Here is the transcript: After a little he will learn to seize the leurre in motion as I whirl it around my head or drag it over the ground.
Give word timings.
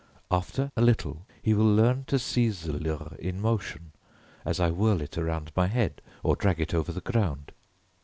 After 0.31 0.71
a 0.75 0.81
little 0.81 1.27
he 1.43 1.53
will 1.53 1.71
learn 1.75 2.05
to 2.05 2.17
seize 2.17 2.61
the 2.61 2.73
leurre 2.73 3.15
in 3.19 3.39
motion 3.39 3.91
as 4.43 4.59
I 4.59 4.71
whirl 4.71 4.99
it 4.99 5.15
around 5.15 5.51
my 5.55 5.67
head 5.67 6.01
or 6.23 6.35
drag 6.35 6.59
it 6.59 6.73
over 6.73 6.91
the 6.91 7.01
ground. 7.01 7.51